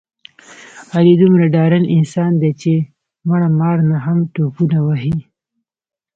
[0.95, 2.71] علي دومره ډارن انسان دی، چې
[3.29, 5.15] مړه مار نه هم ټوپونه وهي.